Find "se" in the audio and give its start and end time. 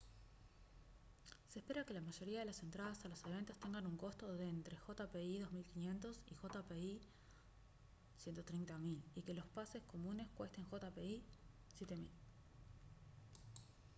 1.47-1.59